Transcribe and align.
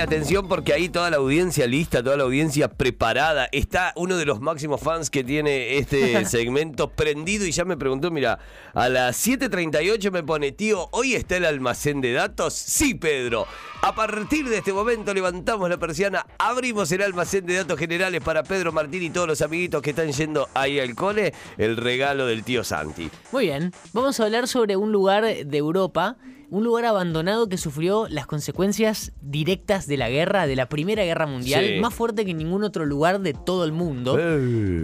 Atención 0.00 0.46
porque 0.46 0.72
ahí 0.72 0.88
toda 0.88 1.10
la 1.10 1.16
audiencia 1.16 1.66
lista, 1.66 2.04
toda 2.04 2.16
la 2.16 2.22
audiencia 2.22 2.68
preparada. 2.68 3.48
Está 3.50 3.92
uno 3.96 4.16
de 4.16 4.26
los 4.26 4.40
máximos 4.40 4.80
fans 4.80 5.10
que 5.10 5.24
tiene 5.24 5.76
este 5.78 6.24
segmento 6.26 6.90
prendido 6.90 7.44
y 7.44 7.50
ya 7.50 7.64
me 7.64 7.76
preguntó, 7.76 8.10
mira, 8.12 8.38
a 8.74 8.88
las 8.88 9.26
7.38 9.26 10.12
me 10.12 10.22
pone, 10.22 10.52
tío, 10.52 10.88
¿hoy 10.92 11.14
está 11.14 11.36
el 11.36 11.44
almacén 11.44 12.00
de 12.00 12.12
datos? 12.12 12.54
Sí, 12.54 12.94
Pedro. 12.94 13.46
A 13.82 13.94
partir 13.94 14.48
de 14.48 14.58
este 14.58 14.72
momento 14.72 15.12
levantamos 15.12 15.68
la 15.68 15.78
persiana, 15.78 16.24
abrimos 16.38 16.92
el 16.92 17.02
almacén 17.02 17.44
de 17.44 17.54
datos 17.54 17.78
generales 17.78 18.20
para 18.22 18.44
Pedro 18.44 18.70
Martín 18.70 19.02
y 19.02 19.10
todos 19.10 19.26
los 19.26 19.42
amiguitos 19.42 19.82
que 19.82 19.90
están 19.90 20.12
yendo 20.12 20.48
ahí 20.54 20.78
al 20.78 20.94
cole, 20.94 21.34
el 21.56 21.76
regalo 21.76 22.26
del 22.26 22.44
tío 22.44 22.62
Santi. 22.62 23.10
Muy 23.32 23.46
bien, 23.46 23.72
vamos 23.92 24.20
a 24.20 24.24
hablar 24.24 24.46
sobre 24.46 24.76
un 24.76 24.92
lugar 24.92 25.24
de 25.24 25.58
Europa 25.58 26.16
un 26.50 26.64
lugar 26.64 26.86
abandonado 26.86 27.48
que 27.48 27.58
sufrió 27.58 28.06
las 28.08 28.26
consecuencias 28.26 29.12
directas 29.20 29.86
de 29.86 29.96
la 29.98 30.08
guerra, 30.08 30.46
de 30.46 30.56
la 30.56 30.68
Primera 30.68 31.04
Guerra 31.04 31.26
Mundial, 31.26 31.80
más 31.80 31.92
fuerte 31.92 32.24
que 32.24 32.32
ningún 32.32 32.64
otro 32.64 32.86
lugar 32.86 33.20
de 33.20 33.34
todo 33.34 33.64
el 33.64 33.72
mundo. 33.72 34.12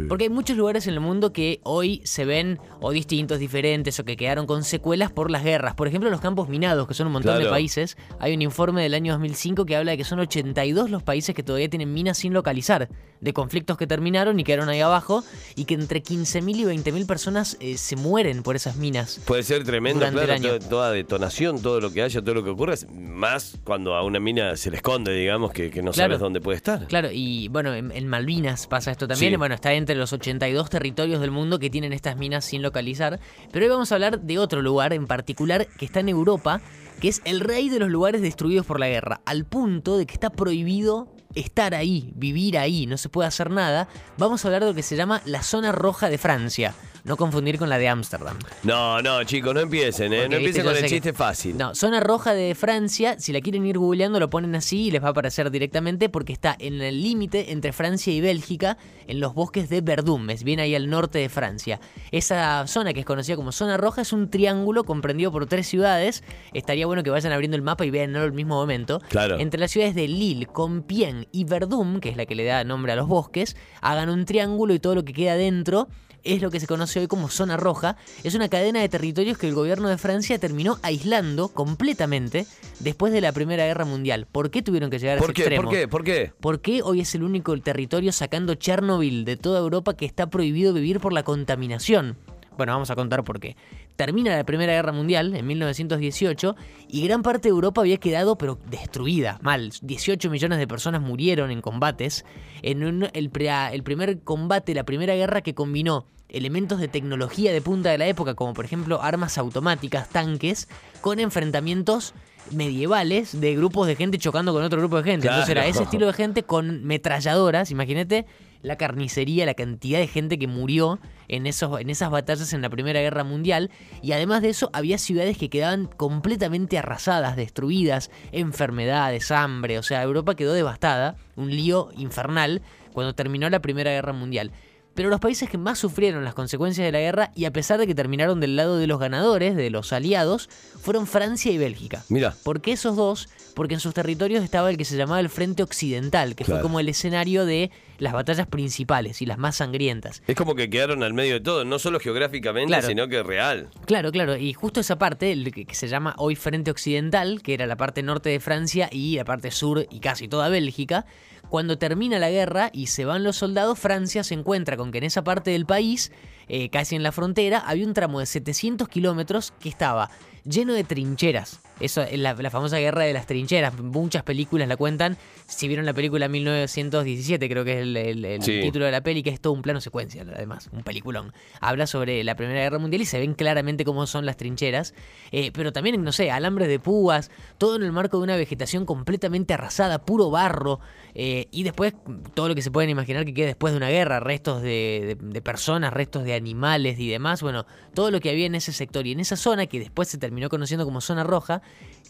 Porque 0.08 0.24
hay 0.24 0.30
muchos 0.30 0.56
lugares 0.56 0.86
en 0.86 0.94
el 0.94 1.00
mundo 1.00 1.32
que 1.32 1.60
hoy 1.62 2.02
se 2.04 2.24
ven 2.24 2.58
o 2.80 2.90
distintos, 2.90 3.38
diferentes 3.38 3.98
o 3.98 4.04
que 4.04 4.16
quedaron 4.16 4.46
con 4.46 4.62
secuelas 4.62 5.10
por 5.10 5.30
las 5.30 5.42
guerras. 5.42 5.74
Por 5.74 5.88
ejemplo, 5.88 6.10
los 6.10 6.20
campos 6.20 6.48
minados, 6.48 6.86
que 6.86 6.94
son 6.94 7.06
un 7.06 7.14
montón 7.14 7.38
de 7.38 7.46
países. 7.46 7.96
Hay 8.18 8.34
un 8.34 8.42
informe 8.42 8.82
del 8.82 8.94
año 8.94 9.12
2005 9.12 9.64
que 9.64 9.76
habla 9.76 9.92
de 9.92 9.96
que 9.96 10.04
son 10.04 10.20
82 10.20 10.90
los 10.90 11.02
países 11.02 11.34
que 11.34 11.42
todavía 11.42 11.70
tienen 11.70 11.92
minas 11.94 12.18
sin 12.18 12.34
localizar, 12.34 12.88
de 13.20 13.32
conflictos 13.32 13.78
que 13.78 13.86
terminaron 13.86 14.38
y 14.38 14.44
quedaron 14.44 14.68
ahí 14.68 14.80
abajo, 14.80 15.24
y 15.56 15.64
que 15.64 15.74
entre 15.74 16.02
15.000 16.02 16.56
y 16.56 16.64
20.000 16.64 17.06
personas 17.06 17.56
eh, 17.60 17.78
se 17.78 17.96
mueren 17.96 18.42
por 18.42 18.54
esas 18.54 18.76
minas. 18.76 19.20
Puede 19.24 19.42
ser 19.42 19.64
tremendo, 19.64 20.06
claro, 20.10 20.58
toda 20.58 20.90
detonación 20.92 21.53
todo 21.60 21.80
lo 21.80 21.92
que 21.92 22.02
haya, 22.02 22.20
todo 22.20 22.34
lo 22.34 22.44
que 22.44 22.50
ocurra, 22.50 22.74
más 22.92 23.58
cuando 23.64 23.94
a 23.94 24.02
una 24.04 24.20
mina 24.20 24.56
se 24.56 24.70
le 24.70 24.76
esconde, 24.76 25.12
digamos, 25.12 25.52
que, 25.52 25.70
no 25.82 25.92
sabes 25.92 26.18
dónde 26.18 26.40
puede 26.40 26.56
estar. 26.56 26.86
Claro, 26.86 27.08
y 27.12 27.48
bueno, 27.48 27.74
en, 27.74 28.08
Malvinas 28.08 28.66
pasa 28.66 28.90
esto 28.90 29.08
también. 29.08 29.38
Bueno, 29.38 29.54
está 29.54 29.72
entre 29.72 29.96
los 29.96 30.12
82 30.12 30.70
territorios 30.70 31.20
del 31.20 31.30
mundo 31.30 31.58
que 31.58 31.70
tienen 31.70 31.92
estas 31.92 32.16
minas 32.16 32.44
sin 32.44 32.62
localizar. 32.62 33.20
Pero 33.52 33.64
hoy 33.64 33.70
vamos 33.70 33.92
a 33.92 33.96
hablar 33.96 34.20
de 34.20 34.38
otro 34.38 34.62
lugar 34.62 34.92
en 34.92 35.06
particular 35.06 35.66
que 35.78 35.84
está 35.84 36.00
en 36.00 36.08
Europa, 36.08 36.60
que 37.00 37.08
es 37.08 37.22
el 37.24 37.40
rey 37.40 37.68
de 37.68 37.78
los 37.78 37.90
lugares 37.90 38.22
destruidos 38.22 38.66
por 38.66 38.80
la 38.80 38.88
guerra, 38.88 39.20
al 39.24 39.44
punto 39.44 39.98
de 39.98 40.06
que 40.06 40.14
está 40.14 40.30
prohibido 40.30 41.08
estar 41.34 41.74
ahí, 41.74 42.12
vivir 42.16 42.58
ahí, 42.58 42.86
no 42.86 42.96
se 42.96 43.08
puede 43.08 43.28
hacer 43.28 43.50
nada. 43.50 43.88
Vamos 44.18 44.44
a 44.44 44.48
hablar 44.48 44.62
de 44.62 44.68
lo 44.68 44.74
que 44.74 44.82
se 44.82 44.96
llama 44.96 45.22
la 45.24 45.42
zona 45.42 45.72
roja 45.72 46.08
de 46.08 46.18
Francia. 46.18 46.74
No 47.04 47.18
confundir 47.18 47.58
con 47.58 47.68
la 47.68 47.76
de 47.76 47.86
Ámsterdam. 47.86 48.38
No, 48.62 49.02
no, 49.02 49.22
chicos, 49.24 49.52
no 49.52 49.60
empiecen, 49.60 50.14
¿eh? 50.14 50.26
no 50.26 50.36
empiecen 50.36 50.64
con 50.64 50.74
el 50.74 50.86
chiste 50.86 51.12
fácil. 51.12 51.54
No, 51.54 51.74
zona 51.74 52.00
roja 52.00 52.32
de 52.32 52.54
Francia, 52.54 53.16
si 53.18 53.30
la 53.30 53.42
quieren 53.42 53.66
ir 53.66 53.76
googleando, 53.76 54.18
lo 54.18 54.30
ponen 54.30 54.54
así 54.54 54.84
y 54.86 54.90
les 54.90 55.02
va 55.02 55.08
a 55.08 55.10
aparecer 55.10 55.50
directamente 55.50 56.08
porque 56.08 56.32
está 56.32 56.56
en 56.58 56.80
el 56.80 57.02
límite 57.02 57.52
entre 57.52 57.74
Francia 57.74 58.10
y 58.10 58.22
Bélgica, 58.22 58.78
en 59.06 59.20
los 59.20 59.34
bosques 59.34 59.68
de 59.68 59.82
Verdun, 59.82 60.30
es 60.30 60.44
bien 60.44 60.60
ahí 60.60 60.74
al 60.74 60.88
norte 60.88 61.18
de 61.18 61.28
Francia. 61.28 61.78
Esa 62.10 62.66
zona 62.66 62.94
que 62.94 63.00
es 63.00 63.06
conocida 63.06 63.36
como 63.36 63.52
zona 63.52 63.76
roja 63.76 64.00
es 64.00 64.14
un 64.14 64.30
triángulo 64.30 64.84
comprendido 64.84 65.30
por 65.30 65.44
tres 65.44 65.66
ciudades. 65.66 66.24
Estaría 66.54 66.86
bueno 66.86 67.02
que 67.02 67.10
vayan 67.10 67.32
abriendo 67.32 67.58
el 67.58 67.62
mapa 67.62 67.84
y 67.84 67.90
vean 67.90 68.16
al 68.16 68.32
mismo 68.32 68.54
momento. 68.54 69.02
Claro. 69.10 69.38
Entre 69.38 69.60
las 69.60 69.70
ciudades 69.70 69.94
de 69.94 70.08
Lille, 70.08 70.46
Compiègne 70.46 71.23
y 71.32 71.44
Verdun, 71.44 72.00
que 72.00 72.08
es 72.08 72.16
la 72.16 72.26
que 72.26 72.34
le 72.34 72.44
da 72.44 72.64
nombre 72.64 72.92
a 72.92 72.96
los 72.96 73.08
bosques, 73.08 73.56
hagan 73.80 74.08
un 74.08 74.24
triángulo 74.24 74.74
y 74.74 74.78
todo 74.78 74.94
lo 74.94 75.04
que 75.04 75.12
queda 75.12 75.36
dentro 75.36 75.88
es 76.24 76.42
lo 76.42 76.50
que 76.50 76.58
se 76.58 76.66
conoce 76.66 77.00
hoy 77.00 77.06
como 77.06 77.28
zona 77.28 77.56
roja. 77.56 77.96
Es 78.24 78.34
una 78.34 78.48
cadena 78.48 78.80
de 78.80 78.88
territorios 78.88 79.38
que 79.38 79.46
el 79.46 79.54
gobierno 79.54 79.88
de 79.88 79.98
Francia 79.98 80.38
terminó 80.38 80.78
aislando 80.82 81.48
completamente 81.48 82.46
después 82.80 83.12
de 83.12 83.20
la 83.20 83.32
Primera 83.32 83.66
Guerra 83.66 83.84
Mundial. 83.84 84.26
¿Por 84.30 84.50
qué 84.50 84.62
tuvieron 84.62 84.90
que 84.90 84.98
llegar 84.98 85.18
a 85.18 85.20
ese 85.20 85.30
extremo? 85.30 85.62
¿Por 85.62 85.72
qué? 85.72 85.88
¿Por 85.88 86.04
qué? 86.04 86.32
Porque 86.40 86.80
hoy 86.82 87.00
es 87.00 87.14
el 87.14 87.22
único 87.22 87.56
territorio 87.60 88.10
sacando 88.12 88.54
Chernobyl 88.54 89.24
de 89.24 89.36
toda 89.36 89.60
Europa 89.60 89.94
que 89.94 90.06
está 90.06 90.28
prohibido 90.28 90.72
vivir 90.72 90.98
por 90.98 91.12
la 91.12 91.22
contaminación. 91.22 92.16
Bueno, 92.56 92.72
vamos 92.72 92.90
a 92.90 92.94
contar 92.94 93.24
por 93.24 93.40
qué. 93.40 93.56
Termina 93.96 94.36
la 94.36 94.44
Primera 94.44 94.72
Guerra 94.72 94.92
Mundial 94.92 95.34
en 95.34 95.46
1918 95.46 96.56
y 96.88 97.04
gran 97.04 97.22
parte 97.22 97.48
de 97.48 97.50
Europa 97.50 97.80
había 97.80 97.98
quedado 97.98 98.36
pero 98.36 98.58
destruida, 98.68 99.38
mal. 99.42 99.72
18 99.82 100.30
millones 100.30 100.58
de 100.58 100.66
personas 100.66 101.00
murieron 101.00 101.50
en 101.50 101.60
combates. 101.60 102.24
En 102.62 102.82
el, 102.82 103.10
el 103.14 103.82
primer 103.82 104.20
combate, 104.22 104.74
la 104.74 104.84
Primera 104.84 105.14
Guerra 105.14 105.42
que 105.42 105.54
combinó 105.54 106.06
elementos 106.28 106.80
de 106.80 106.88
tecnología 106.88 107.52
de 107.52 107.60
punta 107.60 107.90
de 107.90 107.98
la 107.98 108.08
época, 108.08 108.34
como 108.34 108.54
por 108.54 108.64
ejemplo 108.64 109.00
armas 109.00 109.38
automáticas, 109.38 110.08
tanques, 110.08 110.68
con 111.00 111.20
enfrentamientos 111.20 112.14
medievales 112.50 113.40
de 113.40 113.54
grupos 113.54 113.86
de 113.86 113.96
gente 113.96 114.18
chocando 114.18 114.52
con 114.52 114.62
otro 114.62 114.80
grupo 114.80 114.96
de 115.02 115.10
gente. 115.10 115.26
Entonces 115.26 115.50
era 115.50 115.66
ese 115.66 115.82
estilo 115.84 116.06
de 116.06 116.12
gente 116.12 116.42
con 116.42 116.84
metralladoras, 116.84 117.70
imagínate 117.70 118.26
la 118.64 118.76
carnicería, 118.76 119.44
la 119.44 119.54
cantidad 119.54 119.98
de 119.98 120.06
gente 120.06 120.38
que 120.38 120.46
murió 120.46 120.98
en, 121.28 121.46
esos, 121.46 121.78
en 121.80 121.90
esas 121.90 122.10
batallas 122.10 122.52
en 122.54 122.62
la 122.62 122.70
Primera 122.70 123.00
Guerra 123.00 123.22
Mundial. 123.22 123.70
Y 124.02 124.12
además 124.12 124.40
de 124.40 124.48
eso, 124.48 124.70
había 124.72 124.96
ciudades 124.96 125.36
que 125.36 125.50
quedaban 125.50 125.86
completamente 125.86 126.78
arrasadas, 126.78 127.36
destruidas, 127.36 128.10
enfermedades, 128.32 129.30
hambre. 129.30 129.78
O 129.78 129.82
sea, 129.82 130.02
Europa 130.02 130.34
quedó 130.34 130.54
devastada, 130.54 131.16
un 131.36 131.50
lío 131.50 131.90
infernal, 131.96 132.62
cuando 132.94 133.14
terminó 133.14 133.50
la 133.50 133.60
Primera 133.60 133.90
Guerra 133.90 134.14
Mundial. 134.14 134.50
Pero 134.94 135.10
los 135.10 135.20
países 135.20 135.50
que 135.50 135.58
más 135.58 135.78
sufrieron 135.78 136.24
las 136.24 136.34
consecuencias 136.34 136.84
de 136.84 136.92
la 136.92 137.00
guerra, 137.00 137.30
y 137.34 137.44
a 137.44 137.52
pesar 137.52 137.78
de 137.78 137.86
que 137.86 137.94
terminaron 137.94 138.40
del 138.40 138.56
lado 138.56 138.78
de 138.78 138.86
los 138.86 138.98
ganadores, 139.00 139.56
de 139.56 139.70
los 139.70 139.92
aliados, 139.92 140.48
fueron 140.80 141.06
Francia 141.06 141.50
y 141.50 141.58
Bélgica. 141.58 142.04
Mira. 142.08 142.34
¿Por 142.42 142.60
qué 142.60 142.72
esos 142.72 142.96
dos? 142.96 143.28
Porque 143.54 143.74
en 143.74 143.80
sus 143.80 143.94
territorios 143.94 144.44
estaba 144.44 144.70
el 144.70 144.76
que 144.76 144.84
se 144.84 144.96
llamaba 144.96 145.20
el 145.20 145.28
Frente 145.28 145.62
Occidental, 145.62 146.34
que 146.34 146.44
fue 146.44 146.60
como 146.60 146.80
el 146.80 146.88
escenario 146.88 147.46
de 147.46 147.70
las 147.98 148.12
batallas 148.12 148.46
principales 148.46 149.22
y 149.22 149.26
las 149.26 149.38
más 149.38 149.56
sangrientas. 149.56 150.22
Es 150.26 150.36
como 150.36 150.54
que 150.54 150.68
quedaron 150.68 151.02
al 151.02 151.14
medio 151.14 151.34
de 151.34 151.40
todo, 151.40 151.64
no 151.64 151.78
solo 151.78 152.00
geográficamente, 152.00 152.82
sino 152.82 153.08
que 153.08 153.22
real. 153.22 153.70
Claro, 153.86 154.10
claro. 154.12 154.36
Y 154.36 154.52
justo 154.52 154.80
esa 154.80 154.98
parte, 154.98 155.32
el 155.32 155.52
que 155.52 155.74
se 155.74 155.88
llama 155.88 156.14
hoy 156.18 156.36
Frente 156.36 156.70
Occidental, 156.70 157.42
que 157.42 157.54
era 157.54 157.66
la 157.66 157.76
parte 157.76 158.02
norte 158.02 158.30
de 158.30 158.40
Francia 158.40 158.88
y 158.90 159.16
la 159.16 159.24
parte 159.24 159.50
sur 159.50 159.86
y 159.90 160.00
casi 160.00 160.28
toda 160.28 160.48
Bélgica, 160.48 161.06
cuando 161.48 161.78
termina 161.78 162.18
la 162.18 162.30
guerra 162.30 162.70
y 162.72 162.86
se 162.86 163.04
van 163.04 163.24
los 163.24 163.36
soldados, 163.36 163.78
Francia 163.78 164.24
se 164.24 164.34
encuentra 164.34 164.76
con 164.76 164.92
que 164.92 164.98
en 164.98 165.04
esa 165.04 165.24
parte 165.24 165.50
del 165.50 165.66
país, 165.66 166.12
eh, 166.48 166.70
casi 166.70 166.96
en 166.96 167.02
la 167.02 167.12
frontera, 167.12 167.58
había 167.58 167.86
un 167.86 167.94
tramo 167.94 168.20
de 168.20 168.26
700 168.26 168.88
kilómetros 168.88 169.52
que 169.60 169.68
estaba 169.68 170.10
lleno 170.44 170.74
de 170.74 170.84
trincheras. 170.84 171.63
Eso 171.80 172.02
es 172.02 172.18
la, 172.18 172.34
famosa 172.50 172.78
guerra 172.78 173.02
de 173.02 173.12
las 173.12 173.26
trincheras. 173.26 173.78
Muchas 173.80 174.22
películas 174.22 174.68
la 174.68 174.76
cuentan. 174.76 175.16
Si 175.46 175.66
vieron 175.66 175.84
la 175.84 175.92
película 175.92 176.28
1917, 176.28 177.48
creo 177.48 177.64
que 177.64 177.80
es 177.80 177.82
el, 177.82 178.40
título 178.40 178.84
de 178.84 178.92
la 178.92 179.02
peli, 179.02 179.22
que 179.22 179.30
es 179.30 179.40
todo 179.40 179.52
un 179.52 179.62
plano 179.62 179.80
secuencia, 179.80 180.24
además, 180.34 180.70
un 180.72 180.82
peliculón. 180.82 181.32
Habla 181.60 181.86
sobre 181.86 182.22
la 182.24 182.36
Primera 182.36 182.60
Guerra 182.60 182.78
Mundial 182.78 183.02
y 183.02 183.06
se 183.06 183.18
ven 183.18 183.34
claramente 183.34 183.84
cómo 183.84 184.06
son 184.06 184.24
las 184.24 184.36
trincheras. 184.36 184.94
Eh, 185.32 185.50
pero 185.52 185.72
también, 185.72 186.02
no 186.02 186.12
sé, 186.12 186.30
alambres 186.30 186.68
de 186.68 186.78
púas, 186.78 187.30
todo 187.58 187.76
en 187.76 187.82
el 187.82 187.92
marco 187.92 188.18
de 188.18 188.24
una 188.24 188.36
vegetación 188.36 188.86
completamente 188.86 189.52
arrasada, 189.54 190.04
puro 190.04 190.30
barro. 190.30 190.80
Eh, 191.14 191.48
y 191.50 191.64
después, 191.64 191.94
todo 192.34 192.48
lo 192.48 192.54
que 192.54 192.62
se 192.62 192.70
pueden 192.70 192.90
imaginar 192.90 193.24
que 193.24 193.34
queda 193.34 193.46
después 193.46 193.72
de 193.72 193.76
una 193.76 193.88
guerra, 193.88 194.20
restos 194.20 194.62
de, 194.62 195.16
personas, 195.42 195.92
restos 195.92 196.24
de 196.24 196.34
animales 196.34 196.98
y 196.98 197.08
demás. 197.08 197.42
Bueno, 197.42 197.66
todo 197.94 198.10
lo 198.10 198.20
que 198.20 198.30
había 198.30 198.46
en 198.46 198.54
ese 198.54 198.72
sector 198.72 199.06
y 199.06 199.12
en 199.12 199.20
esa 199.20 199.36
zona, 199.36 199.66
que 199.66 199.78
después 199.78 200.08
se 200.08 200.18
terminó 200.18 200.48
conociendo 200.48 200.84
como 200.84 201.00
zona 201.00 201.24
roja, 201.24 201.62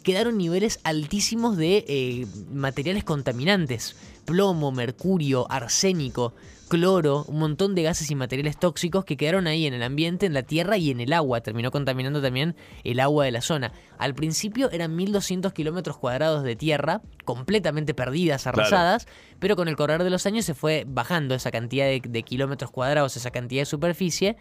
quedaron 0.04 0.38
niveles 0.38 0.78
altísimos 0.84 1.56
de 1.56 1.84
eh, 1.88 2.26
materiales 2.52 3.02
contaminantes. 3.02 3.96
Plomo, 4.24 4.70
mercurio, 4.70 5.50
arsénico, 5.50 6.34
cloro, 6.68 7.24
un 7.28 7.38
montón 7.38 7.74
de 7.74 7.82
gases 7.82 8.10
y 8.10 8.14
materiales 8.14 8.58
tóxicos 8.58 9.04
que 9.04 9.16
quedaron 9.16 9.46
ahí 9.46 9.66
en 9.66 9.74
el 9.74 9.82
ambiente, 9.82 10.26
en 10.26 10.34
la 10.34 10.42
tierra 10.42 10.76
y 10.76 10.90
en 10.90 11.00
el 11.00 11.12
agua. 11.12 11.40
Terminó 11.40 11.70
contaminando 11.70 12.22
también 12.22 12.54
el 12.84 13.00
agua 13.00 13.24
de 13.24 13.32
la 13.32 13.40
zona. 13.40 13.72
Al 13.98 14.14
principio 14.14 14.70
eran 14.70 14.96
1.200 14.96 15.52
kilómetros 15.52 15.96
cuadrados 15.98 16.42
de 16.44 16.56
tierra, 16.56 17.00
completamente 17.24 17.94
perdidas, 17.94 18.46
arrasadas, 18.46 19.06
pero 19.38 19.56
con 19.56 19.68
el 19.68 19.76
correr 19.76 20.04
de 20.04 20.10
los 20.10 20.26
años 20.26 20.44
se 20.44 20.54
fue 20.54 20.84
bajando 20.86 21.34
esa 21.34 21.50
cantidad 21.50 21.86
de, 21.86 22.02
de 22.06 22.22
kilómetros 22.22 22.70
cuadrados, 22.70 23.16
esa 23.16 23.30
cantidad 23.30 23.62
de 23.62 23.66
superficie. 23.66 24.36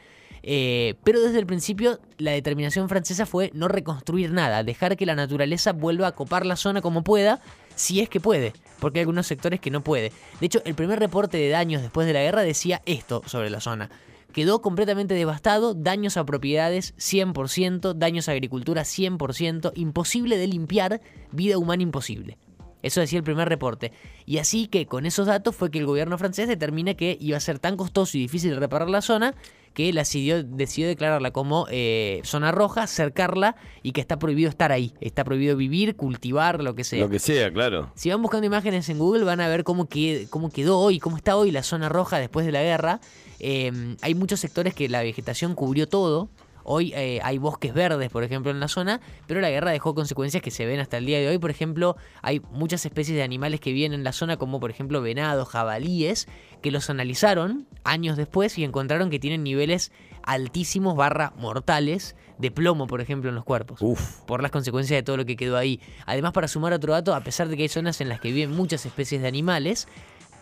Eh, 0.45 0.95
pero 1.05 1.21
desde 1.21 1.39
el 1.39 1.45
principio 1.45 1.99
la 2.17 2.31
determinación 2.31 2.89
francesa 2.89 3.25
fue 3.25 3.49
no 3.53 3.69
reconstruir 3.69 4.31
nada, 4.31 4.63
dejar 4.63 4.97
que 4.97 5.05
la 5.05 5.15
naturaleza 5.15 5.71
vuelva 5.71 6.07
a 6.07 6.11
copar 6.11 6.45
la 6.45 6.57
zona 6.57 6.81
como 6.81 7.01
pueda, 7.03 7.41
si 7.75 8.01
es 8.01 8.09
que 8.09 8.19
puede, 8.19 8.51
porque 8.79 8.99
hay 8.99 9.03
algunos 9.03 9.25
sectores 9.25 9.61
que 9.61 9.71
no 9.71 9.81
puede. 9.81 10.11
De 10.41 10.45
hecho, 10.45 10.61
el 10.65 10.75
primer 10.75 10.99
reporte 10.99 11.37
de 11.37 11.49
daños 11.49 11.81
después 11.81 12.05
de 12.05 12.13
la 12.13 12.21
guerra 12.21 12.41
decía 12.41 12.81
esto 12.85 13.23
sobre 13.25 13.49
la 13.49 13.61
zona. 13.61 13.89
Quedó 14.33 14.61
completamente 14.61 15.13
devastado, 15.13 15.75
daños 15.75 16.17
a 16.17 16.25
propiedades 16.25 16.93
100%, 16.97 17.93
daños 17.93 18.27
a 18.27 18.33
agricultura 18.33 18.81
100%, 18.81 19.71
imposible 19.75 20.37
de 20.37 20.47
limpiar, 20.47 21.01
vida 21.31 21.57
humana 21.57 21.83
imposible. 21.83 22.37
Eso 22.81 22.99
decía 22.99 23.17
el 23.17 23.23
primer 23.23 23.47
reporte. 23.47 23.93
Y 24.25 24.39
así 24.39 24.67
que 24.67 24.85
con 24.87 25.05
esos 25.05 25.27
datos 25.27 25.55
fue 25.55 25.71
que 25.71 25.79
el 25.79 25.85
gobierno 25.85 26.17
francés 26.17 26.49
determina 26.49 26.95
que 26.95 27.17
iba 27.19 27.37
a 27.37 27.39
ser 27.39 27.57
tan 27.57 27.77
costoso 27.77 28.17
y 28.17 28.21
difícil 28.21 28.57
reparar 28.57 28.89
la 28.89 29.01
zona 29.01 29.35
que 29.73 29.91
la 29.91 30.01
decidió, 30.01 30.43
decidió 30.43 30.87
declararla 30.87 31.31
como 31.31 31.67
eh, 31.69 32.21
zona 32.23 32.51
roja, 32.51 32.87
cercarla 32.87 33.55
y 33.81 33.91
que 33.91 34.01
está 34.01 34.19
prohibido 34.19 34.49
estar 34.49 34.71
ahí. 34.71 34.93
Está 35.01 35.23
prohibido 35.23 35.57
vivir, 35.57 35.95
cultivar, 35.95 36.63
lo 36.63 36.75
que 36.75 36.83
sea. 36.83 36.99
Lo 36.99 37.09
que 37.09 37.19
sea, 37.19 37.51
claro. 37.51 37.91
Si 37.95 38.09
van 38.09 38.21
buscando 38.21 38.45
imágenes 38.45 38.87
en 38.89 38.99
Google 38.99 39.23
van 39.23 39.41
a 39.41 39.47
ver 39.47 39.63
cómo, 39.63 39.87
cómo 40.29 40.49
quedó 40.49 40.79
hoy, 40.79 40.99
cómo 40.99 41.17
está 41.17 41.35
hoy 41.35 41.51
la 41.51 41.63
zona 41.63 41.89
roja 41.89 42.19
después 42.19 42.45
de 42.45 42.51
la 42.51 42.61
guerra. 42.61 42.99
Eh, 43.39 43.95
hay 44.01 44.15
muchos 44.15 44.39
sectores 44.39 44.73
que 44.73 44.87
la 44.89 45.01
vegetación 45.01 45.55
cubrió 45.55 45.87
todo. 45.87 46.29
Hoy 46.63 46.93
eh, 46.95 47.19
hay 47.23 47.37
bosques 47.37 47.73
verdes, 47.73 48.09
por 48.09 48.23
ejemplo, 48.23 48.51
en 48.51 48.59
la 48.59 48.67
zona, 48.67 49.01
pero 49.27 49.41
la 49.41 49.49
guerra 49.49 49.71
dejó 49.71 49.93
consecuencias 49.93 50.41
que 50.41 50.51
se 50.51 50.65
ven 50.65 50.79
hasta 50.79 50.97
el 50.97 51.05
día 51.05 51.19
de 51.19 51.27
hoy. 51.27 51.37
Por 51.37 51.51
ejemplo, 51.51 51.97
hay 52.21 52.41
muchas 52.51 52.85
especies 52.85 53.17
de 53.17 53.23
animales 53.23 53.59
que 53.59 53.71
viven 53.71 53.93
en 53.93 54.03
la 54.03 54.13
zona, 54.13 54.37
como 54.37 54.59
por 54.59 54.71
ejemplo 54.71 55.01
venados, 55.01 55.49
jabalíes, 55.49 56.27
que 56.61 56.71
los 56.71 56.89
analizaron 56.89 57.67
años 57.83 58.17
después 58.17 58.57
y 58.57 58.63
encontraron 58.63 59.09
que 59.09 59.19
tienen 59.19 59.43
niveles 59.43 59.91
altísimos 60.23 60.95
barra 60.95 61.33
mortales 61.37 62.15
de 62.37 62.51
plomo, 62.51 62.87
por 62.87 63.01
ejemplo, 63.01 63.29
en 63.29 63.35
los 63.35 63.43
cuerpos. 63.43 63.79
Por 64.25 64.41
las 64.41 64.51
consecuencias 64.51 64.97
de 64.97 65.03
todo 65.03 65.17
lo 65.17 65.25
que 65.25 65.35
quedó 65.35 65.57
ahí. 65.57 65.79
Además, 66.05 66.31
para 66.33 66.47
sumar 66.47 66.73
otro 66.73 66.93
dato, 66.93 67.13
a 67.13 67.21
pesar 67.21 67.47
de 67.47 67.57
que 67.57 67.63
hay 67.63 67.69
zonas 67.69 68.01
en 68.01 68.09
las 68.09 68.19
que 68.19 68.31
viven 68.31 68.51
muchas 68.51 68.85
especies 68.85 69.21
de 69.21 69.27
animales, 69.27 69.87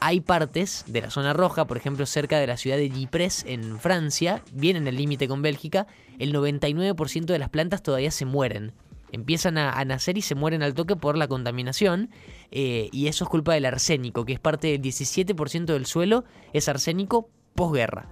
hay 0.02 0.20
partes 0.20 0.84
de 0.88 1.02
la 1.02 1.12
zona 1.12 1.32
roja, 1.32 1.68
por 1.68 1.78
ejemplo, 1.78 2.08
cerca 2.08 2.40
de 2.40 2.48
la 2.48 2.58
ciudad 2.58 2.76
de 2.76 2.88
Ypres, 2.88 3.46
en 3.48 3.80
Francia, 3.80 4.44
bien 4.52 4.76
en 4.76 4.88
el 4.88 4.96
límite 4.96 5.28
con 5.28 5.44
Bélgica, 5.44 5.86
el 6.18 6.34
99% 6.34 7.26
de 7.26 7.40
las 7.40 7.50
plantas 7.50 7.84
todavía 7.84 8.10
se 8.10 8.26
mueren. 8.26 8.74
Empiezan 9.12 9.60
a, 9.60 9.86
nacer 9.86 10.18
y 10.18 10.24
se 10.24 10.34
mueren 10.34 10.64
al 10.64 10.74
toque 10.74 10.96
por 10.96 11.18
la 11.18 11.28
contaminación, 11.28 12.10
eh, 12.50 12.90
y 12.92 13.08
eso 13.08 13.26
es 13.26 13.30
culpa 13.30 13.54
del 13.54 13.66
arsénico, 13.66 14.26
que 14.26 14.34
es 14.34 14.40
parte 14.40 14.70
del 14.70 14.82
17% 14.82 15.66
del 15.66 15.86
suelo, 15.86 16.24
es 16.52 16.68
arsénico 16.68 17.30
posguerra. 17.54 18.10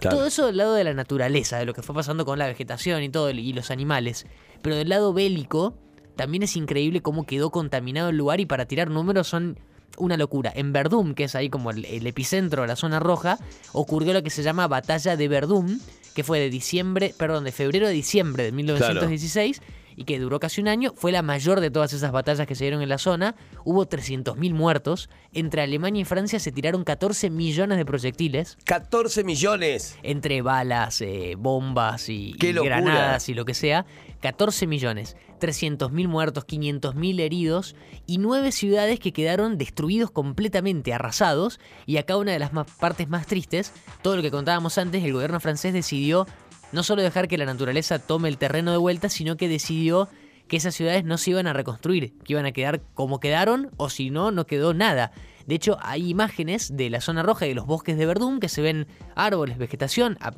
Todo 0.00 0.26
eso 0.26 0.46
del 0.46 0.56
lado 0.56 0.74
de 0.74 0.84
la 0.84 0.94
naturaleza, 0.94 1.58
de 1.58 1.64
lo 1.64 1.74
que 1.74 1.82
fue 1.82 1.94
pasando 1.94 2.24
con 2.24 2.38
la 2.38 2.46
vegetación 2.46 3.02
y 3.02 3.08
todo, 3.08 3.30
y 3.30 3.52
los 3.52 3.72
animales. 3.72 4.26
Pero 4.62 4.76
del 4.76 4.88
lado 4.88 5.12
bélico, 5.12 5.74
también 6.14 6.44
es 6.44 6.56
increíble 6.56 7.02
cómo 7.02 7.26
quedó 7.26 7.50
contaminado 7.50 8.10
el 8.10 8.16
lugar 8.16 8.40
y 8.40 8.46
para 8.46 8.66
tirar 8.66 8.90
números 8.90 9.26
son 9.26 9.58
una 9.98 10.16
locura. 10.16 10.52
En 10.54 10.72
Verdún, 10.72 11.14
que 11.14 11.24
es 11.24 11.34
ahí 11.34 11.48
como 11.48 11.70
el, 11.70 12.06
epicentro 12.06 12.62
de 12.62 12.68
la 12.68 12.76
zona 12.76 13.00
roja, 13.00 13.38
ocurrió 13.72 14.12
lo 14.12 14.22
que 14.22 14.30
se 14.30 14.42
llama 14.42 14.68
Batalla 14.68 15.16
de 15.16 15.28
Verdún, 15.28 15.80
que 16.14 16.24
fue 16.24 16.38
de 16.38 16.50
diciembre, 16.50 17.14
perdón, 17.16 17.44
de 17.44 17.52
febrero 17.52 17.86
a 17.86 17.90
diciembre 17.90 18.44
de 18.44 18.52
1916 18.52 19.60
y 19.96 20.04
que 20.04 20.18
duró 20.18 20.40
casi 20.40 20.60
un 20.60 20.68
año, 20.68 20.92
fue 20.96 21.12
la 21.12 21.22
mayor 21.22 21.60
de 21.60 21.70
todas 21.70 21.92
esas 21.92 22.12
batallas 22.12 22.46
que 22.46 22.54
se 22.54 22.64
dieron 22.64 22.82
en 22.82 22.88
la 22.88 22.98
zona. 22.98 23.34
Hubo 23.64 23.86
300.000 23.86 24.52
muertos. 24.52 25.10
Entre 25.32 25.62
Alemania 25.62 26.02
y 26.02 26.04
Francia 26.04 26.38
se 26.38 26.52
tiraron 26.52 26.84
14 26.84 27.30
millones 27.30 27.78
de 27.78 27.84
proyectiles. 27.84 28.58
¡14 28.64 29.24
millones! 29.24 29.98
Entre 30.02 30.42
balas, 30.42 31.00
eh, 31.00 31.34
bombas 31.38 32.08
y, 32.08 32.32
granadas 32.38 33.28
y 33.28 33.34
lo 33.34 33.44
que 33.44 33.54
sea. 33.54 33.86
14 34.20 34.66
millones. 34.66 35.16
300.000 35.40 36.06
muertos, 36.06 36.46
500.000 36.46 37.20
heridos 37.20 37.74
y 38.06 38.18
nueve 38.18 38.52
ciudades 38.52 39.00
que 39.00 39.12
quedaron 39.12 39.58
destruidos 39.58 40.10
completamente, 40.12 40.94
arrasados. 40.94 41.58
Y 41.84 41.96
acá 41.96 42.16
una 42.16 42.32
de 42.32 42.38
las 42.38 42.50
partes 42.78 43.08
más 43.08 43.26
tristes, 43.26 43.72
todo 44.02 44.16
lo 44.16 44.22
que 44.22 44.30
contábamos 44.30 44.78
antes, 44.78 45.02
el 45.02 45.12
gobierno 45.12 45.40
francés 45.40 45.72
decidió 45.72 46.26
no 46.72 46.82
solo 46.82 47.02
dejar 47.02 47.28
que 47.28 47.38
la 47.38 47.44
naturaleza 47.44 47.98
tome 47.98 48.28
el 48.28 48.38
terreno 48.38 48.72
de 48.72 48.78
vuelta, 48.78 49.08
sino 49.08 49.36
que 49.36 49.48
decidió 49.48 50.08
que 50.48 50.56
esas 50.56 50.74
ciudades 50.74 51.04
no 51.04 51.18
se 51.18 51.30
iban 51.30 51.46
a 51.46 51.52
reconstruir, 51.52 52.18
que 52.24 52.34
iban 52.34 52.46
a 52.46 52.52
quedar 52.52 52.82
como 52.94 53.20
quedaron 53.20 53.70
o 53.76 53.88
si 53.88 54.10
no, 54.10 54.30
no 54.32 54.46
quedó 54.46 54.74
nada. 54.74 55.12
De 55.46 55.54
hecho, 55.54 55.76
hay 55.80 56.10
imágenes 56.10 56.76
de 56.76 56.90
la 56.90 57.00
zona 57.00 57.22
roja 57.22 57.46
y 57.46 57.50
de 57.50 57.54
los 57.54 57.66
bosques 57.66 57.96
de 57.96 58.06
Verdún 58.06 58.38
que 58.38 58.48
se 58.48 58.62
ven 58.62 58.86
árboles, 59.14 59.58
vegetación. 59.58 60.18
A, 60.20 60.32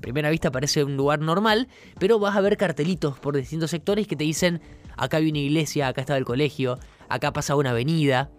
primera 0.00 0.30
vista 0.30 0.50
parece 0.50 0.84
un 0.84 0.96
lugar 0.96 1.20
normal, 1.20 1.68
pero 1.98 2.18
vas 2.18 2.36
a 2.36 2.40
ver 2.40 2.56
cartelitos 2.56 3.18
por 3.18 3.36
distintos 3.36 3.70
sectores 3.70 4.06
que 4.06 4.16
te 4.16 4.24
dicen: 4.24 4.60
acá 4.96 5.16
hay 5.16 5.28
una 5.28 5.38
iglesia, 5.38 5.88
acá 5.88 6.02
estaba 6.02 6.18
el 6.18 6.24
colegio, 6.24 6.78
acá 7.08 7.32
pasa 7.32 7.56
una 7.56 7.70
avenida. 7.70 8.30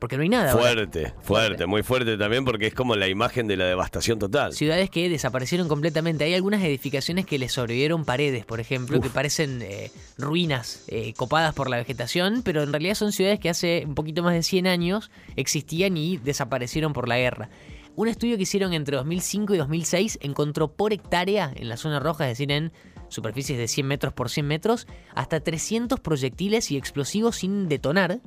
Porque 0.00 0.16
no 0.16 0.22
hay 0.22 0.30
nada. 0.30 0.52
Fuerte, 0.52 1.12
fuerte, 1.20 1.66
muy 1.66 1.82
fuerte 1.82 2.16
también 2.16 2.46
porque 2.46 2.66
es 2.66 2.74
como 2.74 2.96
la 2.96 3.06
imagen 3.06 3.46
de 3.46 3.58
la 3.58 3.66
devastación 3.66 4.18
total. 4.18 4.54
Ciudades 4.54 4.88
que 4.88 5.10
desaparecieron 5.10 5.68
completamente. 5.68 6.24
Hay 6.24 6.34
algunas 6.34 6.62
edificaciones 6.64 7.26
que 7.26 7.38
le 7.38 7.50
sobrevivieron 7.50 8.06
paredes, 8.06 8.46
por 8.46 8.60
ejemplo, 8.60 8.98
que 9.02 9.10
parecen 9.10 9.60
eh, 9.60 9.92
ruinas 10.16 10.84
eh, 10.88 11.12
copadas 11.12 11.54
por 11.54 11.68
la 11.68 11.76
vegetación, 11.76 12.40
pero 12.42 12.62
en 12.62 12.72
realidad 12.72 12.94
son 12.94 13.12
ciudades 13.12 13.38
que 13.38 13.50
hace 13.50 13.84
un 13.86 13.94
poquito 13.94 14.22
más 14.22 14.32
de 14.32 14.42
100 14.42 14.66
años 14.66 15.10
existían 15.36 15.98
y 15.98 16.16
desaparecieron 16.16 16.94
por 16.94 17.06
la 17.06 17.18
guerra. 17.18 17.50
Un 17.94 18.08
estudio 18.08 18.38
que 18.38 18.44
hicieron 18.44 18.72
entre 18.72 18.96
2005 18.96 19.54
y 19.54 19.58
2006 19.58 20.18
encontró 20.22 20.72
por 20.72 20.94
hectárea 20.94 21.52
en 21.54 21.68
la 21.68 21.76
zona 21.76 22.00
roja, 22.00 22.24
es 22.24 22.38
decir, 22.38 22.50
en 22.50 22.72
superficies 23.08 23.58
de 23.58 23.68
100 23.68 23.86
metros 23.86 24.12
por 24.14 24.30
100 24.30 24.46
metros, 24.46 24.86
hasta 25.14 25.40
300 25.40 26.00
proyectiles 26.00 26.70
y 26.70 26.78
explosivos 26.78 27.36
sin 27.36 27.68
detonar 27.68 28.20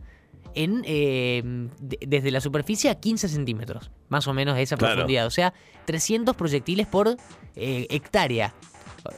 en, 0.55 0.83
eh, 0.85 1.41
desde 1.79 2.31
la 2.31 2.41
superficie 2.41 2.89
a 2.89 2.95
15 2.95 3.27
centímetros, 3.27 3.91
más 4.09 4.27
o 4.27 4.33
menos 4.33 4.55
de 4.55 4.61
esa 4.61 4.77
profundidad. 4.77 5.25
O 5.25 5.31
sea, 5.31 5.53
300 5.85 6.35
proyectiles 6.35 6.87
por 6.87 7.17
eh, 7.55 7.87
hectárea. 7.89 8.53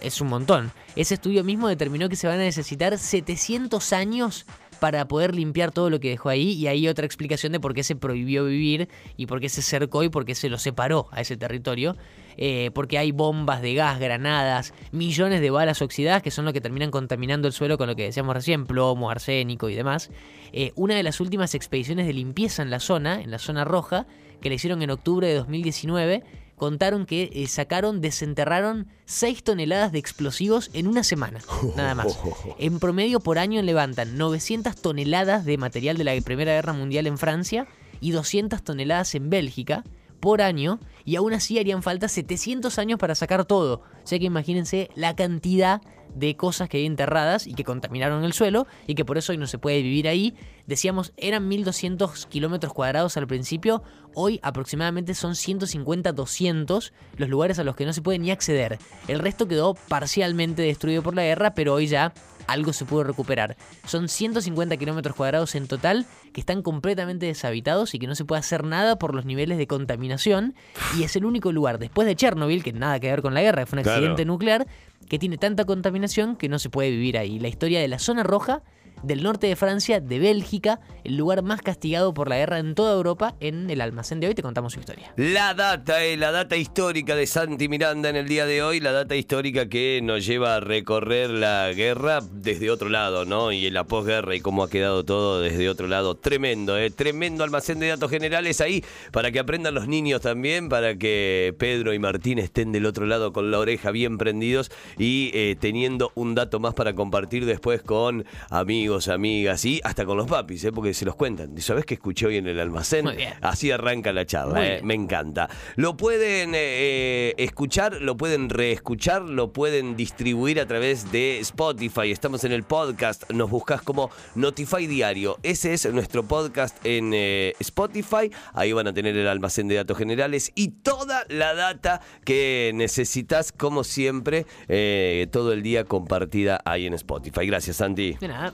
Es 0.01 0.19
un 0.19 0.29
montón. 0.29 0.71
Ese 0.95 1.13
estudio 1.13 1.43
mismo 1.43 1.67
determinó 1.67 2.09
que 2.09 2.15
se 2.15 2.27
van 2.27 2.39
a 2.39 2.43
necesitar 2.43 2.97
700 2.97 3.93
años 3.93 4.45
para 4.85 5.07
poder 5.07 5.33
limpiar 5.33 5.71
todo 5.71 5.89
lo 5.89 5.99
que 5.99 6.09
dejó 6.09 6.29
ahí 6.29 6.51
y 6.51 6.67
hay 6.67 6.87
otra 6.87 7.07
explicación 7.07 7.51
de 7.51 7.59
por 7.59 7.73
qué 7.73 7.81
se 7.81 7.95
prohibió 7.95 8.45
vivir 8.45 8.87
y 9.17 9.25
por 9.25 9.41
qué 9.41 9.49
se 9.49 9.63
cercó 9.63 10.03
y 10.03 10.09
por 10.09 10.25
qué 10.25 10.35
se 10.35 10.47
lo 10.47 10.59
separó 10.59 11.07
a 11.09 11.21
ese 11.21 11.37
territorio. 11.37 11.97
Eh, 12.37 12.69
porque 12.71 12.99
hay 12.99 13.11
bombas 13.11 13.63
de 13.63 13.73
gas, 13.73 13.99
granadas, 13.99 14.75
millones 14.91 15.41
de 15.41 15.49
balas 15.49 15.81
oxidadas 15.81 16.21
que 16.21 16.29
son 16.29 16.45
lo 16.45 16.53
que 16.53 16.61
terminan 16.61 16.91
contaminando 16.91 17.47
el 17.47 17.53
suelo 17.55 17.79
con 17.79 17.87
lo 17.87 17.95
que 17.95 18.03
decíamos 18.03 18.35
recién, 18.35 18.67
plomo, 18.67 19.09
arsénico 19.09 19.69
y 19.69 19.73
demás. 19.73 20.11
Eh, 20.53 20.71
una 20.75 20.93
de 20.93 21.01
las 21.01 21.19
últimas 21.19 21.55
expediciones 21.55 22.05
de 22.05 22.13
limpieza 22.13 22.61
en 22.61 22.69
la 22.69 22.79
zona, 22.79 23.23
en 23.23 23.31
la 23.31 23.39
zona 23.39 23.63
roja, 23.65 24.05
que 24.39 24.49
le 24.49 24.55
hicieron 24.55 24.83
en 24.83 24.91
octubre 24.91 25.27
de 25.27 25.33
2019, 25.33 26.23
contaron 26.56 27.06
que 27.06 27.30
eh, 27.34 27.48
sacaron, 27.48 28.02
desenterraron 28.02 28.88
6 29.06 29.44
toneladas 29.44 29.92
de 29.92 30.00
explosivos 30.00 30.69
en 30.74 30.88
una 30.88 31.04
semana, 31.04 31.40
nada 31.75 31.96
más. 31.96 32.18
En 32.60 32.80
promedio 32.80 33.19
por 33.19 33.38
año 33.38 33.62
levantan 33.62 34.18
900 34.18 34.75
toneladas 34.75 35.46
de 35.46 35.57
material 35.57 35.98
de 35.98 36.04
la 36.04 36.22
Primera 36.22 36.54
Guerra 36.54 36.74
Mundial 36.74 37.07
en 37.07 37.18
Francia 37.18 37.68
y 38.00 38.12
200 38.12 38.63
toneladas 38.63 39.16
en 39.16 39.30
Bélgica 39.30 39.84
por 40.19 40.42
año 40.42 40.80
y 41.04 41.18
aún 41.18 41.34
así 41.34 41.60
harían 41.60 41.84
falta 41.84 42.07
700 42.07 42.80
años 42.80 43.00
para 43.00 43.16
sacar 43.16 43.46
todo. 43.46 43.84
O 44.04 44.07
sea 44.07 44.18
que 44.18 44.25
imagínense 44.25 44.90
la 44.96 45.16
cantidad 45.16 45.81
de 46.15 46.35
cosas 46.35 46.69
que 46.69 46.77
hay 46.77 46.85
enterradas 46.85 47.45
y 47.45 47.54
que 47.54 47.63
contaminaron 47.63 48.23
el 48.23 48.33
suelo 48.33 48.66
y 48.87 48.95
que 48.95 49.06
por 49.06 49.18
eso 49.18 49.31
hoy 49.31 49.37
no 49.37 49.47
se 49.47 49.59
puede 49.59 49.81
vivir 49.81 50.07
ahí. 50.07 50.33
Decíamos, 50.66 51.13
eran 51.18 51.47
1200 51.47 52.25
kilómetros 52.25 52.73
cuadrados 52.73 53.18
al 53.18 53.28
principio, 53.28 53.83
hoy 54.16 54.40
aproximadamente 54.42 55.13
son 55.13 55.33
150-200 55.33 56.92
los 57.18 57.30
lugares 57.30 57.59
a 57.59 57.63
los 57.63 57.75
que 57.75 57.85
no 57.85 57.94
se 57.94 58.01
puede 58.01 58.18
ni 58.18 58.31
acceder. 58.31 58.80
El 59.07 59.19
resto 59.19 59.47
quedó 59.47 59.75
parcialmente 59.75 60.63
destruido 60.63 61.04
por 61.04 61.16
la 61.16 61.23
guerra, 61.23 61.54
pero 61.54 61.73
hoy 61.73 61.87
ya 61.87 62.13
algo 62.47 62.73
se 62.73 62.85
pudo 62.85 63.04
recuperar. 63.04 63.57
Son 63.85 64.07
150 64.07 64.78
kilómetros 64.78 65.16
cuadrados 65.16 65.56
en 65.56 65.68
total 65.68 66.06
que 66.33 66.40
están 66.40 66.61
completamente 66.61 67.25
deshabitados 67.25 67.94
y 67.94 67.99
que 67.99 68.07
no 68.07 68.16
se 68.16 68.25
puede 68.25 68.40
hacer 68.40 68.63
nada 68.63 68.97
por 68.97 69.16
los 69.16 69.25
niveles 69.25 69.57
de 69.57 69.68
contaminación. 69.68 70.56
Y 70.97 71.04
es 71.04 71.16
el 71.16 71.25
único 71.25 71.51
lugar, 71.51 71.80
después 71.80 72.07
de 72.07 72.16
Chernobyl, 72.16 72.63
que 72.63 72.73
nada 72.73 72.99
que 72.99 73.09
ver 73.09 73.21
con 73.21 73.33
la 73.33 73.42
guerra, 73.42 73.66
fue 73.66 73.80
un 73.80 73.87
accidente 73.87 74.25
nuclear, 74.25 74.68
que 75.09 75.19
tiene 75.19 75.37
tanta 75.37 75.66
contaminación 75.66 76.35
que 76.35 76.49
no 76.49 76.59
se 76.59 76.69
puede 76.69 76.92
vivir 76.92 77.18
ahí. 77.18 77.40
La 77.40 77.47
historia 77.47 77.80
de 77.80 77.87
la 77.87 77.99
zona 77.99 78.23
roja 78.23 78.64
del 79.06 79.24
norte 79.24 79.47
de 79.47 79.56
Francia, 79.56 80.00
de 80.00 80.19
Bélgica, 80.19 80.80
el 81.04 81.18
lugar 81.18 81.44
más 81.44 81.62
castigado 81.62 82.14
por 82.14 82.28
la 82.28 82.38
guerra 82.38 82.59
en 82.59 82.74
toda 82.74 82.94
Europa. 82.94 83.35
En 83.40 83.69
el 83.69 83.81
almacén 83.81 84.19
de 84.19 84.28
hoy 84.28 84.35
te 84.35 84.42
contamos 84.42 84.74
su 84.74 84.80
historia. 84.80 85.14
La 85.16 85.54
data, 85.54 86.04
eh, 86.04 86.18
la 86.18 86.31
data 86.31 86.56
histórica 86.56 87.16
de 87.16 87.28
Santi 87.28 87.69
Miranda 87.69 88.09
en 88.09 88.16
el 88.16 88.28
día 88.28 88.45
de 88.45 88.64
hoy, 88.64 88.80
la 88.80 88.92
data 88.92 89.16
histórica 89.16 89.69
que 89.69 90.00
nos 90.02 90.26
lleva 90.26 90.56
a 90.56 90.59
recorrer 90.59 91.30
la 91.30 91.71
guerra 91.74 92.21
desde 92.31 92.71
otro 92.71 92.90
lado, 92.90 93.26
¿no? 93.26 93.52
Y 93.52 93.69
la 93.69 93.83
posguerra 93.83 94.35
y 94.35 94.40
cómo 94.40 94.64
ha 94.64 94.69
quedado 94.69 95.06
todo 95.06 95.42
desde 95.42 95.69
otro 95.69 95.88
lado. 95.88 96.16
Tremendo, 96.16 96.78
¿eh? 96.78 96.90
Tremendo 96.90 97.44
almacén 97.44 97.80
de 97.80 97.90
datos 97.90 98.09
generales 98.09 98.59
ahí 98.62 98.83
para 99.12 99.31
que 99.31 99.40
aprendan 99.40 99.76
los 99.76 99.88
niños 99.88 100.21
también, 100.21 100.69
para 100.69 100.97
que 100.97 101.54
Pedro 101.59 101.94
y 101.94 102.00
Martín 102.00 102.40
estén 102.40 102.71
del 102.71 102.85
otro 102.88 103.06
lado 103.06 103.31
con 103.33 103.52
la 103.52 103.59
oreja 103.59 103.92
bien 103.92 104.18
prendidos 104.18 104.71
y 104.97 105.30
eh, 105.33 105.56
teniendo 105.59 106.12
un 106.16 106.33
dato 106.33 106.59
más 106.59 106.74
para 106.74 106.95
compartir 106.95 107.45
después 107.45 107.81
con 107.83 108.26
amigos 108.50 108.94
amigos, 108.95 109.07
amigas 109.09 109.66
y 109.66 109.81
hasta 109.83 110.06
con 110.06 110.18
los 110.18 110.28
papis, 110.28 110.64
¿eh? 110.64 110.71
porque 110.71 110.94
se 110.94 111.04
los 111.04 111.16
cuentan. 111.16 111.59
¿Sabes 111.59 111.85
que 111.85 111.95
escuché 111.95 112.28
hoy 112.28 112.37
en 112.37 112.47
el 112.47 112.59
almacén? 112.59 113.06
Muy 113.06 113.16
bien. 113.16 113.33
Así 113.42 113.71
arranca 113.71 114.14
la 114.14 114.25
charla, 114.25 114.66
¿eh? 114.66 114.81
me 114.83 114.94
encanta. 114.94 115.49
Lo 115.75 115.97
pueden 115.97 116.52
eh, 116.56 117.33
escuchar, 117.37 118.02
lo 118.02 118.16
pueden 118.16 118.49
reescuchar, 118.49 119.23
lo 119.23 119.52
pueden 119.52 119.95
distribuir 119.97 120.59
a 120.59 120.66
través 120.66 121.11
de 121.11 121.40
Spotify. 121.40 122.11
Estamos 122.11 122.44
en 122.44 122.52
el 122.52 122.64
podcast, 122.64 123.30
nos 123.31 123.49
buscas 123.49 123.81
como 123.81 124.09
Notify 124.35 124.87
Diario. 124.87 125.37
Ese 125.44 125.73
es 125.73 125.92
nuestro 125.92 126.23
podcast 126.23 126.78
en 126.85 127.11
eh, 127.14 127.54
Spotify. 127.59 128.31
Ahí 128.54 128.71
van 128.71 128.87
a 128.87 128.94
tener 128.94 129.18
el 129.18 129.28
almacén 129.28 129.68
de 129.68 129.75
datos 129.75 129.97
generales 129.97 130.52
y 130.56 130.69
toda 130.69 131.25
la 131.30 131.54
data 131.54 132.02
que 132.23 132.71
necesitas, 132.73 133.52
como 133.52 133.83
siempre, 133.83 134.45
eh, 134.68 135.28
todo 135.31 135.52
el 135.52 135.64
día 135.64 135.83
compartida 135.83 136.61
ahí 136.64 136.85
en 136.85 136.94
Spotify. 136.94 137.45
Gracias, 137.47 137.78
Santi. 137.78 138.14
De 138.14 138.28
nada. 138.28 138.54